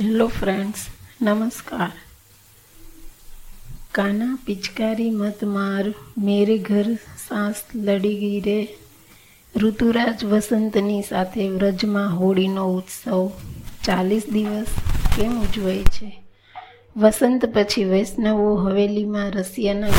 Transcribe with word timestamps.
Hello 0.00 0.28
friends 0.28 0.82
નમસ્કાર 1.20 1.94
કાના 3.92 4.36
પિચકારી 4.44 5.10
મત 5.10 5.48
માર 5.54 5.86
મેરે 6.26 6.58
ઘર 6.58 6.90
સાસ 7.28 7.62
લડી 7.74 8.18
ગઈ 8.20 8.40
રે 8.40 8.58
ઋતુરાજ 9.54 10.24
વસંતની 10.24 11.02
સાથે 11.02 11.48
વ્રજમાં 11.48 12.08
હોળીનો 12.12 12.66
ઉત્સવ 12.74 13.26
ચાલીસ 13.84 14.30
દિવસ 14.30 14.70
કેમ 15.16 15.34
ઉજવાય 15.42 15.84
છે? 15.84 16.10
વસંત 16.96 17.52
પછી 17.54 17.84
વૈષ્ણવો 17.84 18.56
હવેલીમાં 18.56 19.32
રસિયાના? 19.32 19.94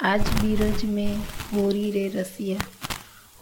આજ 0.00 0.22
બીરજ 0.42 0.84
મેં 0.84 1.16
હોરી 1.54 1.90
રે 1.90 2.08
રસિયા. 2.08 2.70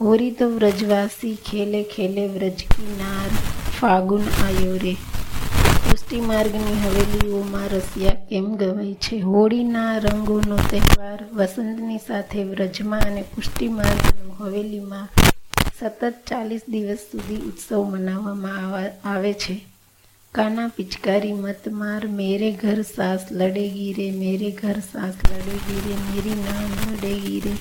હોરી 0.01 0.31
તો 0.31 0.49
વ્રજવાસી 0.49 1.37
ખેલે 1.37 1.83
ખેલે 1.85 2.29
વ્રજ 2.29 2.59
કી 2.67 2.99
નાર. 2.99 3.31
ફાગુન 3.81 4.23
આયો 4.23 4.77
રે 4.77 4.95
પુષ્ટિ 5.91 6.21
માર્ગની 6.21 6.81
હવેલીઓમાં 6.85 7.69
રસિયા 7.69 8.11
કેમ 8.11 8.57
ગવાય 8.57 8.95
છે? 8.95 9.19
હોળીના 9.19 9.99
રંગોનો 9.99 10.57
તહેવાર, 10.57 11.25
વસંતની 11.33 11.99
સાથે 11.99 12.45
વ્રજમાં 12.45 13.01
અને 13.01 13.23
પુષ્ટિ 13.23 13.69
માર્ગનું 13.69 14.45
હવેલીમાં 14.45 15.09
સતત 15.81 16.15
ચાલીસ 16.27 16.61
દિવસ 16.69 16.99
સુધી 16.99 17.37
ઉત્સવ 17.37 17.85
મનાવવામાં 17.85 18.67
આવા- 18.67 19.15
છે. 19.33 19.65
કાના 20.33 20.69
પિચકારી 20.69 21.33
મત 21.33 21.69
માર 21.69 22.07
ઘર 22.51 22.83
સાસ 22.83 23.21
લડેગી 23.31 23.93
રે, 23.93 24.11
મેરે 24.11 24.51
ઘર 24.51 24.79
સાસ 24.93 25.15
લડેગી 25.31 25.83
રે, 25.89 25.95
મેરી 25.95 26.43
નામ 26.43 26.93
લડેગી 26.93 27.43
રે. 27.45 27.53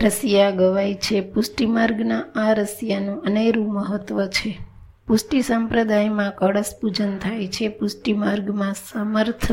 રસિયા 0.00 0.50
ગવાય 0.50 0.94
છે. 0.94 1.20
પુષ્ટિ 1.20 1.66
માર્ગના 1.66 2.24
આ 2.36 2.52
રસિયાનું 2.52 3.22
અનેરું 3.22 3.72
મહત્વ 3.72 4.26
છે. 4.26 4.67
પુષ્ટિ 5.08 5.38
સંપ્રદાયમાં 5.42 6.32
કળશ 6.36 6.72
પૂજન 6.80 7.18
થાય 7.18 7.46
છે. 7.46 7.68
પુષ્ટિ 7.68 8.12
માર્ગમાં 8.12 8.74
સમર્થ 8.74 9.52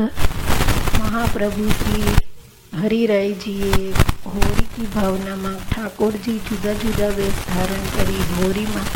મહાપ્રભુ 0.98 1.68
શ્રી 1.68 2.14
હરિરાયજીએ 2.82 3.92
હોળી 4.26 4.88
ભાવનામાં 4.94 5.54
ઠાકોરજી 5.70 6.38
જુદા 6.38 6.72
જુદા 6.72 7.08
વેશ 7.08 7.40
ધારણ 7.46 7.86
કરી 7.94 8.26
હોળીમાં 8.32 8.90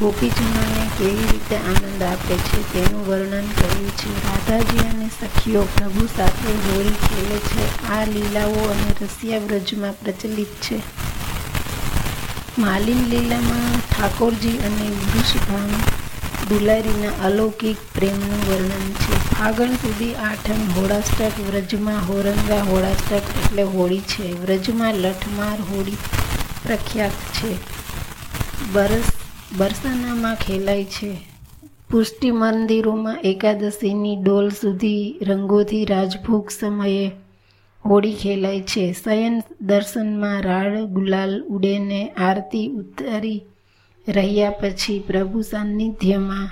ગોપીજનોને 0.00 0.84
કેવી 0.98 1.30
રીતે 1.32 1.56
આનંદ 1.56 2.02
આપે 2.02 2.34
છે 2.34 2.60
તેનું 2.72 3.06
વર્ણન 3.06 3.48
કર્યું 3.58 3.90
છે. 4.00 4.10
રાધાજી 4.26 4.84
અને 4.88 5.08
સખીઓ 5.20 5.62
પ્રભુ 5.62 6.06
સાથે 6.16 6.52
હોળી 6.66 7.00
ખેલે 7.06 7.38
છે. 7.48 7.88
આ 7.88 8.04
લીલાઓ 8.04 8.68
અને 8.68 8.90
રસિયા 9.02 9.38
વ્રજમાં 9.38 9.92
પ્રચલિત 9.92 10.52
છે. 10.60 10.78
માલિન 12.58 13.08
લીલામાં 13.10 13.80
ઠાકોરજી 13.80 14.58
અને 14.58 14.90
વૃષભાન 14.90 15.70
દુલારીના 16.48 17.24
અલૌકિક 17.24 17.76
પ્રેમનું 17.94 18.50
વર્ણન 18.50 18.92
છે. 18.92 19.28
ફાગણ 19.28 19.74
સુધી 19.74 20.14
આઠમ 20.14 20.80
હોળાષ્ટક 20.80 21.32
વ્રજમાં 21.50 22.08
હોરંગા 22.08 22.62
હોળાષ્ટક 22.62 23.14
એટલે 23.14 23.62
હોળી 23.62 24.00
છે. 24.00 24.40
વ્રજમાં 24.40 24.94
લઠમાર 24.94 25.58
હોળી 25.60 25.96
પ્રખ્યાત 26.66 27.10
છે. 27.10 27.56
બરસ, 28.72 29.02
બરસાનામાં 29.56 30.34
ખેલાય 30.34 30.84
છે. 30.84 31.16
પુષ્ટિ 31.90 32.30
મંદિરોમાં 32.30 33.20
એકાદશીની 33.24 34.16
ડોલ 34.16 34.48
સુધી 34.48 35.18
રંગોથી 35.22 35.84
રાજભોગ 35.84 36.50
સમયે 36.50 37.10
હોળી 37.84 38.14
ખેલાય 38.14 38.60
છે. 38.60 38.92
શયન 38.92 39.42
દર્શનમાં 39.60 40.42
રાળ 40.42 40.84
ગુલાલ 40.86 41.42
ઉડેને 41.42 42.10
આરતી 42.10 42.66
ઉતારી 42.68 43.44
રહ્યા 44.08 44.50
પછી 44.50 45.04
પ્રભુ 45.06 45.40
સાનિધ્યમાં 45.42 46.48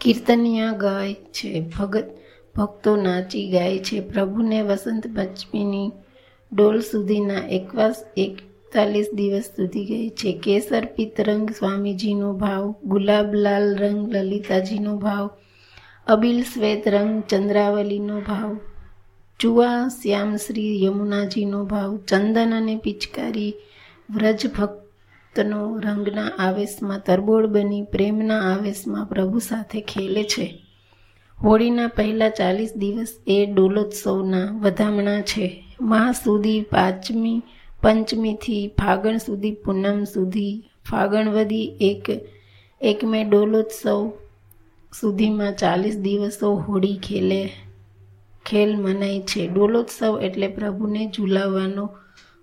કીર્તનિયા 0.00 0.72
ગાય 0.72 1.14
છે. 1.14 1.60
ભગત 1.60 2.04
ભક્તો 2.56 2.96
નાચી 2.96 3.50
ગાય 3.50 3.78
છે. 3.78 4.00
પ્રભુને 4.00 4.62
વસંત 4.62 5.06
પંચમીની 5.06 5.90
ડોલ 6.52 6.80
સુધીના 6.80 7.46
એકવાસ 7.48 8.04
એકતાલીસ 8.16 9.08
દિવસ 9.14 9.42
સુધી 9.42 9.84
ગઈ 9.84 10.08
છે. 10.08 10.32
કેસર 10.42 10.84
પિત્ત 10.84 11.20
રંગ 11.20 11.50
સ્વામીજીનો 11.50 12.32
ભાવ, 12.32 12.74
ગુલાબ 12.84 13.34
લાલ 13.34 13.76
રંગ, 13.76 14.12
લલિતાજીનો 14.12 14.96
ભાવ, 14.96 15.30
અબિલ 16.06 16.42
શ્વેત 16.42 16.88
રંગ, 16.88 17.22
ચંદ્રાવલીનો 17.22 18.20
ભાવ 18.20 18.58
ચુવા 19.40 19.88
શ્યામ 19.88 20.36
શ્રી, 20.36 20.84
યમુનાજીનો 20.84 21.64
ભાવ, 21.64 21.96
ચંદન 21.96 22.54
અને 22.54 22.76
પિચકારી 22.76 23.54
વ્રજ 24.10 24.46
ભક્તનો 24.46 25.78
રંગના 25.78 26.30
આવેશમાં 26.38 27.02
તરબોળ 27.06 27.46
બની, 27.46 27.82
પ્રેમના 27.82 28.40
આવેશમાં 28.40 29.06
પ્રભુ 29.06 29.38
સાથે 29.38 29.80
ખેલે 29.80 30.24
છે. 30.24 30.62
હોળીના 31.42 31.86
પહેલા 31.86 32.28
ચાલીસ 32.28 32.72
દિવસ 32.76 33.08
એ 33.26 33.46
ડોલોત્સવના 33.46 34.46
વધામણા 34.62 35.20
છે. 35.20 35.64
માહ 35.80 36.12
સુધી 36.12 36.60
પાંચમી, 36.60 37.42
પંચમીથી 37.82 38.68
ફાગણ 38.68 39.16
સુધી 39.16 39.52
પૂનમ 39.52 40.04
સુધી 40.04 40.62
ફાગણવદી 40.90 41.76
એક 41.80 42.10
એક 42.80 43.04
મે 43.04 43.24
ડોલોત્સવ 43.24 44.10
સુધીમાં 45.00 45.54
ચાલીસ 45.54 45.96
દિવસો 45.96 46.54
હોળી 46.54 46.96
ખેલે. 46.96 47.50
ખેલ 48.46 48.76
મનાય 48.76 49.20
છે. 49.20 49.46
ડોલોત્સવ 49.46 50.20
એટલે 50.22 50.48
પ્રભુને 50.48 51.10
ઝૂલાવવાનો 51.16 51.90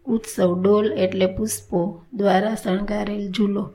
ઉત્સવ. 0.06 0.62
ડોલ 0.64 0.94
એટલે 0.94 1.26
પુષ્પો 1.26 2.04
દ્વારા 2.14 2.56
શણગારેલ 2.56 3.32
ઝૂલો. 3.32 3.72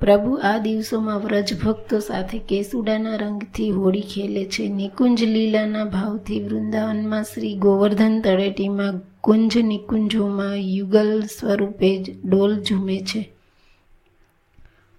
પ્રભુ 0.00 0.34
આ 0.42 0.58
દિવસોમાં 0.58 1.18
વ્રજ 1.18 1.58
ભક્તો 1.60 1.98
સાથે 1.98 2.38
કેસુડાના 2.38 3.16
રંગથી 3.16 3.70
હોળી 3.70 4.00
ખેલે 4.00 4.44
છે. 4.44 4.68
નિકુંજ 4.68 5.24
લીલાના 5.24 5.84
ભાવથી 5.84 6.40
વૃંદાવનમાં 6.40 7.24
શ્રી 7.24 7.54
ગોવર્ધન 7.54 8.20
તળેટીમાં 8.20 9.00
કુંજ 9.20 9.58
નિકુંજોમાં 9.58 10.54
યુગલ 10.54 11.22
સ્વરૂપે 11.22 12.02
જ 12.02 12.28
ડોલ 12.28 12.62
ઝૂમે 12.62 12.98
છે. 12.98 13.32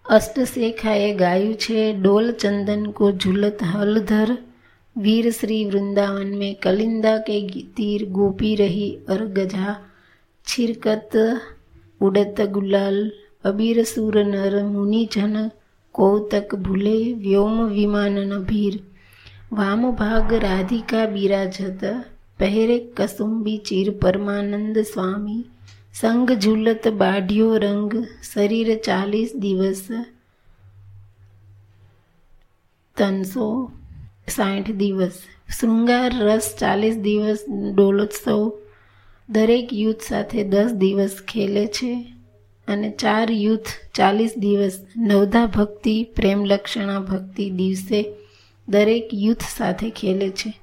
અષ્ટશેખાએ 0.09 1.15
ગાયું 1.15 1.55
છે, 1.55 1.93
ડોલ 1.93 2.31
ચંદન 2.31 2.85
કો 2.85 3.11
ઝુલત 3.11 3.63
હલધર 3.63 4.37
वीर 4.98 5.30
श्री 5.30 5.64
वृंदावन 5.64 6.34
में 6.38 6.54
कलिंदा 6.62 7.16
के 7.28 7.40
तीर 7.76 8.08
गोपी 8.10 8.54
रही 8.56 8.90
और 9.10 9.24
गजा 9.34 9.76
छिरकत 10.46 11.16
उड़त 12.00 12.40
गुलाल 12.52 12.98
अबीर 13.44 13.82
सुर 13.84 14.22
नर 14.24 14.62
मुनि 14.64 15.08
जन 15.12 15.50
कौतक 15.94 16.54
भूले 16.64 16.96
व्योम 17.20 17.62
विमानन 17.68 18.38
भीर 18.44 18.80
वाम 19.52 19.90
भाग 19.94 20.32
राधिका 20.42 21.06
बिराजत 21.08 21.84
પહેરે 22.38 22.76
કસુંબી 22.98 23.58
ચીર 23.66 23.88
પરમાનંદ 24.02 24.78
સ્વામી 24.92 25.36
સંગ 25.98 26.30
ઝુલત 26.44 26.86
બાઢ્યો 27.00 27.50
રંગ 27.64 27.92
શરીર 28.30 28.70
ચાલીસ 28.86 29.30
દિવસ 29.44 29.82
ત્રણસો 32.96 33.46
સાઠ 34.29 34.71
દિવસ, 34.71 35.21
શૃંગાર 35.57 36.11
રસ 36.21 36.55
ચાલીસ 36.59 36.95
દિવસ, 36.95 37.39
ડોલોત્સવ 37.75 38.51
દરેક 39.29 39.73
યુથ 39.73 40.01
સાથે 40.01 40.43
દસ 40.43 40.71
દિવસ 40.73 41.21
ખેલે 41.21 41.67
છે 41.67 42.05
અને 42.67 42.89
ચાર 42.91 43.31
યુથ 43.31 43.69
ચાલીસ 43.93 44.33
દિવસ 44.37 44.75
નવધા 44.97 45.45
ભક્તિ, 45.45 46.03
પ્રેમ 46.03 46.43
લક્ષણા 46.45 46.99
ભક્તિ 46.99 47.49
દિવસે 47.49 47.99
દરેક 48.67 49.13
યુથ 49.13 49.45
સાથે 49.57 49.89
ખેલે 49.89 50.29
છે. 50.29 50.53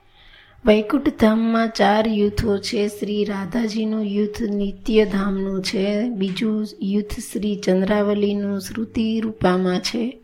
વૈકુંઠ 0.64 1.08
ધામમાં 1.20 1.70
ચાર 1.70 2.08
યુથો 2.08 2.58
છે, 2.58 2.88
શ્રી 2.88 3.24
રાધાજીનું 3.24 4.02
યુથ, 4.02 4.40
નિત્યધામનું 4.40 5.62
છે, 5.62 6.08
બીજું 6.10 6.66
યુથ 6.82 7.20
શ્રી 7.20 7.56
ચંદ્રાવલીનું 7.56 8.60
શ્રુતિ 8.60 9.20
રૂપામાં 9.20 9.80
છે. 9.80 10.18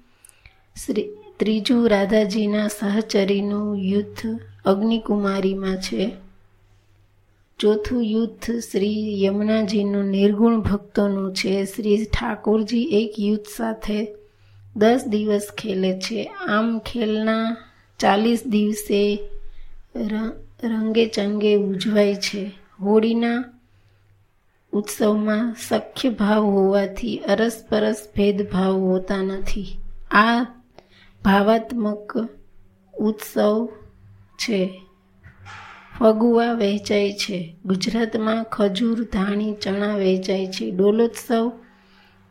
શ્રી 0.87 1.09
ત્રીજું 1.43 1.89
રાધાજીના 1.89 2.69
સહચરીનું 2.69 3.79
યુદ્ધ 3.79 4.41
અગ્નિકુમારીમાં 4.65 5.77
છે. 5.77 6.12
ચોથું 7.59 8.03
યુદ્ધ 8.03 8.61
શ્રી 8.61 9.23
યમુનાજીનું 9.23 10.05
નિર્ગુણ 10.05 10.61
ભક્તોનું 10.61 11.35
છે. 11.35 11.65
શ્રી 11.65 12.05
ઠાકોરજી 12.05 12.83
એક 12.83 13.15
યુદ્ધ 13.19 13.47
સાથે 13.56 14.15
દસ 14.77 15.05
દિવસ 15.06 15.49
ખેલે 15.59 15.99
છે. 15.99 16.25
આમ 16.25 16.79
ખેલના 16.79 17.56
ચાલીસ 17.99 18.43
દિવસે 18.47 19.19
રંગે 20.65 21.06
ચંગે 21.06 21.55
ઉજવાય 21.55 22.15
છે. 22.15 22.50
હોળીના 22.81 23.45
ઉત્સવમાં 24.73 25.56
સખ્ય 25.69 26.11
ભાવ 26.11 26.45
હોવાથી 26.45 27.19
અરસપરસ 27.19 28.09
ભેદભાવ 28.17 28.79
હોતા 28.81 29.23
નથી. 29.23 29.67
આ 30.11 30.62
ભાવાત્મક 31.25 32.29
ઉત્સવ 32.99 33.69
છે. 34.39 34.83
ફગુવા 36.01 36.53
વહેંચાય 36.53 37.13
છે. 37.13 37.57
ગુજરાતમાં 37.65 38.45
ખજૂર, 38.45 39.05
ધાણી, 39.05 39.53
ચણા 39.53 39.97
વહેંચાય 39.97 40.47
છે. 40.47 40.71
ડોલોત્સવ 40.71 41.53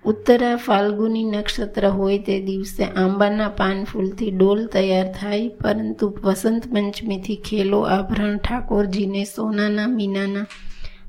ઉત્તરા 0.05 0.55
ફાલ્ગુની 0.55 1.23
નક્ષત્ર 1.23 1.87
હોય 1.87 2.17
તે 2.17 2.41
દિવસે 2.41 2.83
આંબાના 2.83 3.47
પાન 3.47 3.83
ફૂલથી 3.83 4.31
ડોલ 4.31 4.65
તૈયાર 4.65 5.13
થાય, 5.13 5.47
પરંતુ 5.47 6.13
વસંત 6.23 6.63
પંચમીથી 6.67 7.35
ખેલો 7.35 7.81
આભરણ 7.81 8.37
ઠાકોરજીને 8.37 9.23
સોનાના 9.23 9.87
મીનાના 9.87 10.45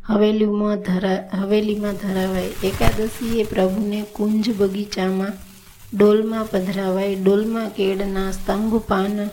હવેલીમાં 0.08 0.76
ધરા, 0.76 1.29
હવેલીમાં 1.40 1.93
ધરાવાય. 1.93 2.52
એકાદશીએ 2.64 3.44
પ્રભુને 3.44 4.05
કુંજ 4.12 4.50
બગીચામાં 4.58 5.51
ડોલમાં 5.94 6.44
પધરાવાય, 6.44 7.14
ડોલમાં 7.14 7.68
કેળના 7.68 8.30
સ્તંભ 8.30 8.76
પાન 8.76 9.26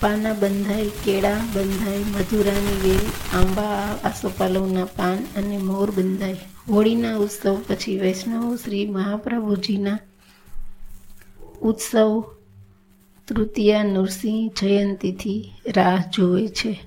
પાના 0.00 0.32
બંધાય, 0.32 0.88
કેળા 1.04 1.34
બંધાય, 1.54 1.98
મધુરાની 1.98 2.88
વેલ, 2.88 3.38
આંબા, 3.38 3.62
આસોપાલવના 4.04 4.84
પાન 4.84 5.16
અને 5.36 5.58
મોર 5.58 5.90
બંધાય. 5.90 6.36
હોળીના 6.68 7.16
ઉત્સવ 7.16 7.56
પછી 7.68 8.00
વૈષ્ણવ 8.00 8.56
શ્રી 8.56 8.90
મહાપ્રભુજીના 8.90 9.98
ઉત્સવ 11.62 12.24
તૃતીયા 13.28 13.82
નૃસિંહ 13.82 14.50
જયંતીથી 14.60 15.52
રાહ 15.66 16.02
જોવે 16.14 16.48
છે. 16.48 16.80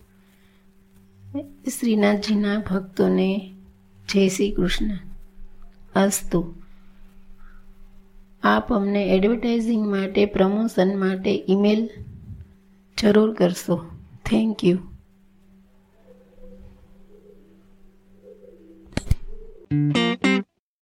શ્રીનાથજીના 1.79 2.59
ભક્તોને 2.59 3.51
જય 4.13 4.27
શ્રી 4.27 4.51
કૃષ્ણ. 4.51 4.97
અસ્તુ. 5.95 6.53
આપ 8.45 8.73
અમને 8.73 9.03
એડવર્ટાઇઝિંગ 9.05 9.85
માટે 9.89 10.25
પ્રમોશન 10.25 10.99
માટે 10.99 11.31
ઈમેલ 11.49 11.89
જરૂર 12.97 13.33
કરશો. 13.33 13.77
Thank 14.25 14.65
you 14.65 14.77